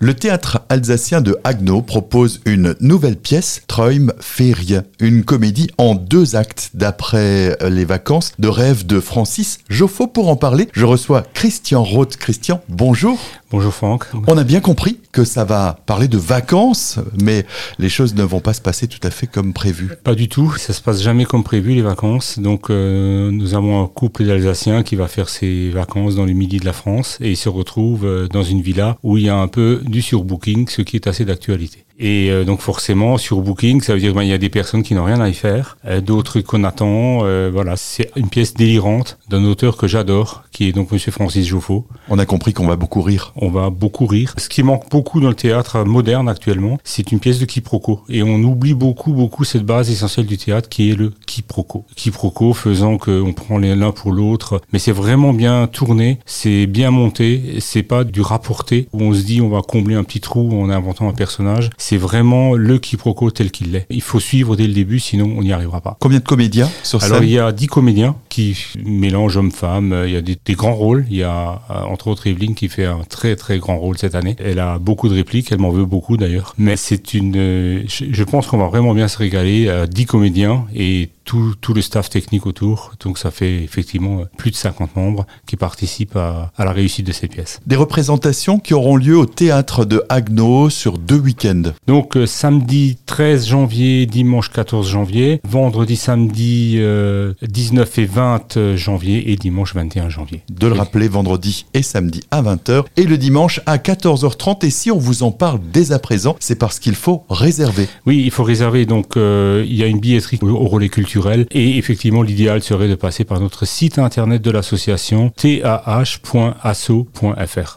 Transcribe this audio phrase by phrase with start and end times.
[0.00, 6.34] Le théâtre alsacien de Haguenau propose une nouvelle pièce, Träum Ferie, une comédie en deux
[6.34, 10.08] actes d'après les vacances de rêve de Francis Joffo.
[10.08, 12.16] Pour en parler, je reçois Christian Roth.
[12.16, 13.20] Christian, bonjour.
[13.54, 14.06] Bonjour Franck.
[14.26, 17.46] On a bien compris que ça va parler de vacances, mais
[17.78, 19.92] les choses ne vont pas se passer tout à fait comme prévu.
[20.02, 22.40] Pas du tout, ça se passe jamais comme prévu les vacances.
[22.40, 26.58] Donc euh, nous avons un couple d'Alsaciens qui va faire ses vacances dans le midi
[26.58, 29.36] de la France et il se retrouve euh, dans une villa où il y a
[29.36, 31.83] un peu du surbooking, ce qui est assez d'actualité.
[31.98, 34.82] Et euh, donc forcément, sur Booking, ça veut dire qu'il ben, y a des personnes
[34.82, 37.20] qui n'ont rien à y faire, euh, d'autres qu'on attend.
[37.22, 41.46] Euh, voilà, c'est une pièce délirante d'un auteur que j'adore, qui est donc Monsieur Francis
[41.46, 41.86] Joffo.
[42.08, 43.32] On a compris qu'on va beaucoup rire.
[43.36, 44.34] On va beaucoup rire.
[44.36, 48.02] Ce qui manque beaucoup dans le théâtre moderne actuellement, c'est une pièce de quiproquo.
[48.08, 51.84] Et on oublie beaucoup, beaucoup cette base essentielle du théâtre qui est le quiproquo.
[51.96, 57.56] Quiproquo faisant qu'on prend l'un pour l'autre, mais c'est vraiment bien tourné, c'est bien monté,
[57.60, 60.70] c'est pas du rapporté où on se dit on va combler un petit trou en
[60.70, 63.86] inventant un personnage c'est vraiment le quiproquo tel qu'il l'est.
[63.90, 65.96] Il faut suivre dès le début, sinon on n'y arrivera pas.
[66.00, 67.12] Combien de comédiens sur scène?
[67.12, 70.02] Alors il y a dix comédiens qui mélangent hommes-femmes.
[70.06, 71.06] Il y a des, grands rôles.
[71.08, 74.16] Il y a euh, entre autres Evelyne qui fait un très très grand rôle cette
[74.16, 74.34] année.
[74.40, 75.52] Elle a beaucoup de répliques.
[75.52, 76.52] Elle m'en veut beaucoup d'ailleurs.
[76.58, 77.36] Mais c'est une.
[77.36, 79.68] Euh, je pense qu'on va vraiment bien se régaler.
[79.68, 82.92] à Dix comédiens et tout, tout, le staff technique autour.
[83.00, 87.12] Donc ça fait effectivement plus de 50 membres qui participent à, à, la réussite de
[87.12, 87.60] cette pièce.
[87.66, 91.72] Des représentations qui auront lieu au théâtre de Haguenau sur deux week-ends.
[91.86, 98.23] Donc euh, samedi 13 janvier, dimanche 14 janvier, vendredi, samedi euh, 19 et 20
[98.56, 100.42] euh, janvier et dimanche 21 janvier.
[100.50, 104.64] De le rappeler, vendredi et samedi à 20h et le dimanche à 14h30.
[104.66, 107.88] Et si on vous en parle dès à présent, c'est parce qu'il faut réserver.
[108.06, 108.86] Oui, il faut réserver.
[108.86, 112.94] Donc euh, il y a une billetterie au relais culturel et effectivement, l'idéal serait de
[112.94, 116.04] passer par notre site internet de l'association tah.asso.fr.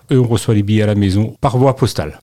[0.10, 2.14] Et on reçoit les billets à la maison par voie postale.